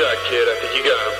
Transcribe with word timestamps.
Shot, 0.00 0.16
kid. 0.30 0.48
I 0.48 0.56
think 0.62 0.72
you 0.76 0.82
got 0.82 0.96
him. 0.96 1.14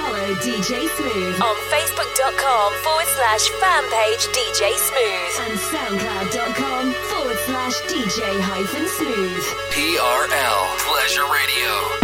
Follow 0.00 0.34
DJ 0.40 0.88
Smooth 0.96 1.42
on 1.42 1.56
Facebook.com 1.68 2.72
forward 2.82 3.06
slash 3.06 3.50
fan 3.60 3.84
page 3.90 4.24
DJ 4.32 4.72
Smooth 4.72 5.50
and 5.50 5.58
SoundCloud.com 5.58 6.92
forward 7.10 7.36
slash 7.44 7.74
DJ 7.82 8.40
hyphen 8.40 8.88
Smooth. 8.88 9.44
TRL 9.74 10.78
Pleasure 10.88 11.26
Radio. 11.30 12.03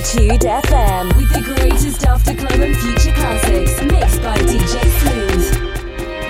L'Attitude 0.00 0.40
FM 0.40 1.14
with 1.14 1.30
the 1.34 1.42
greatest 1.42 2.06
after 2.06 2.34
club 2.34 2.58
and 2.58 2.74
future 2.74 3.14
classics 3.14 3.82
mixed 3.82 4.22
by 4.22 4.34
DJ 4.38 4.80
Smooth. 4.98 5.70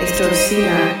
Esto 0.01 0.25
es 0.25 1.00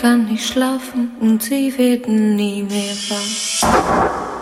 Kann 0.00 0.26
nicht 0.26 0.46
schlafen 0.46 1.10
und 1.18 1.42
sie 1.42 1.76
werden 1.76 2.36
nie 2.36 2.62
mehr 2.62 2.94
wach. 3.08 4.37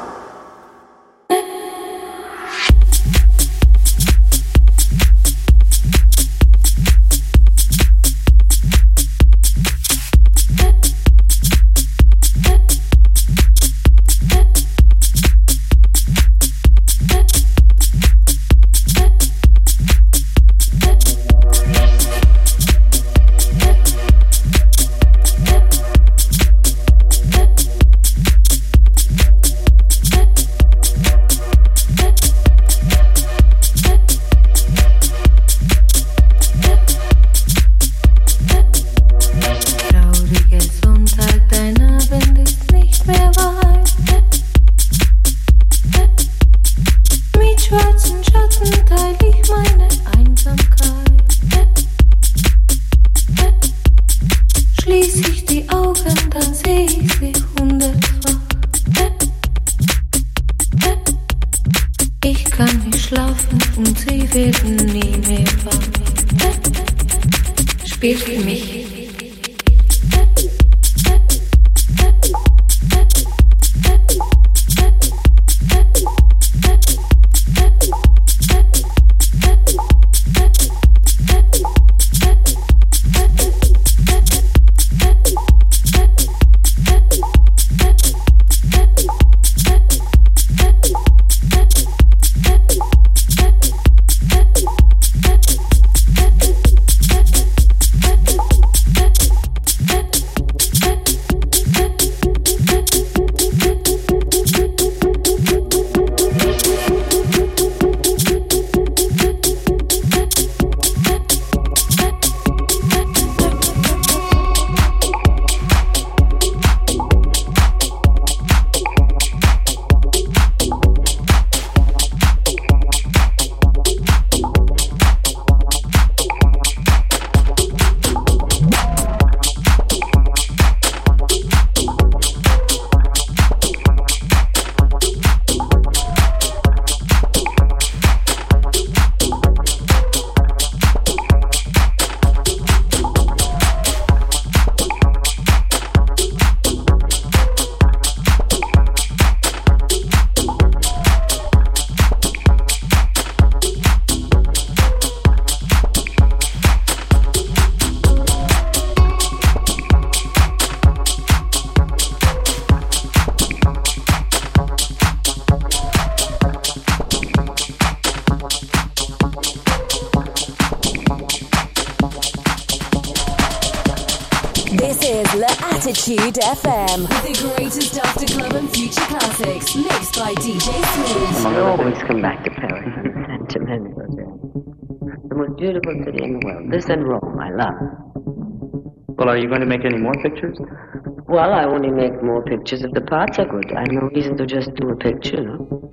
Well, 191.28 191.53
I 191.53 191.65
only 191.65 191.91
make 191.91 192.23
more 192.23 192.43
pictures 192.43 192.83
if 192.83 192.93
the 192.93 193.01
parts 193.01 193.39
are 193.39 193.47
good. 193.47 193.73
I 193.73 193.81
have 193.81 193.93
no 193.93 194.09
reason 194.15 194.37
to 194.39 194.47
just 194.47 194.74
do 194.74 194.91
a 194.91 194.97
picture, 194.97 195.43
no? 195.43 195.87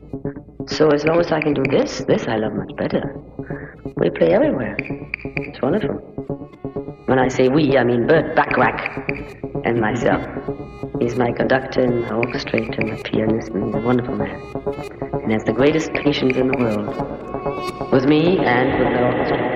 So 0.68 0.90
as 0.90 1.04
long 1.06 1.20
as 1.20 1.32
I 1.32 1.42
can 1.42 1.54
do 1.54 1.64
this, 1.70 2.04
this 2.08 2.28
I 2.28 2.38
love 2.38 2.54
much 2.54 2.76
better. 2.78 3.02
We 3.98 4.10
play 4.10 4.34
everywhere. 4.34 4.78
It's 4.80 5.62
wonderful. 5.62 5.96
When 7.06 7.20
I 7.20 7.28
say 7.28 7.50
we, 7.50 7.78
I 7.78 7.84
mean 7.84 8.08
Burt 8.08 8.36
Bacharach 8.36 9.10
and 9.66 9.80
myself. 9.80 10.22
He's 11.00 11.16
my 11.16 11.32
conductor 11.32 11.82
and 11.82 12.02
my 12.02 12.10
orchestrator 12.10 12.80
and 12.80 12.92
a 12.92 13.04
pianist 13.04 13.50
and 13.50 13.76
a 13.76 13.80
wonderful 13.80 14.16
man. 14.16 14.40
And 15.24 15.32
has 15.32 15.44
the 15.44 15.54
greatest 15.54 15.92
patience 15.94 16.38
in 16.38 16.48
the 16.48 16.58
world. 16.58 17.92
With 17.92 18.06
me 18.06 18.40
and 18.40 18.80
with 18.80 18.94
the 18.94 19.04
orchestra. 19.04 19.53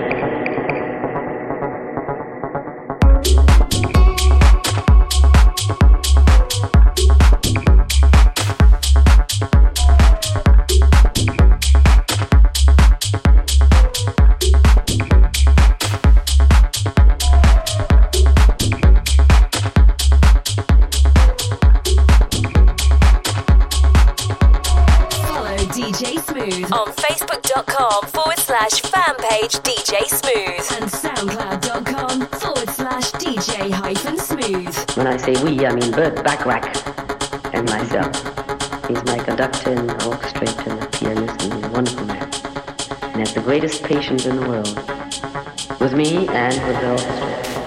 Say 35.18 35.34
we, 35.44 35.66
I 35.66 35.74
mean 35.74 35.92
Burt 35.92 36.24
Bacharach 36.24 36.66
and 37.54 37.68
myself. 37.70 38.16
He's 38.88 39.04
my 39.04 39.18
conductor 39.18 39.72
and 39.72 39.90
orchestrator 39.90 40.80
and 40.80 40.92
pianist 40.94 41.44
and 41.44 41.54
he's 41.54 41.64
a 41.64 41.70
wonderful 41.70 42.06
man. 42.06 42.24
And 43.02 43.20
has 43.20 43.34
the 43.34 43.42
greatest 43.42 43.84
patience 43.84 44.26
in 44.26 44.38
the 44.38 44.48
world. 44.48 44.78
With 45.82 45.94
me 45.94 46.28
and 46.30 46.54
with 46.68 46.82
the 46.82 46.92
orchestra. 46.92 47.67